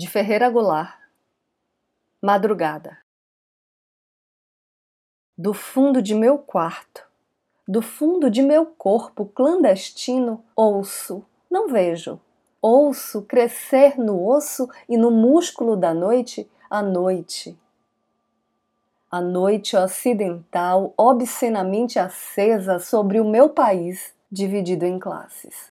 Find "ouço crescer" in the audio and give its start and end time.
12.62-13.98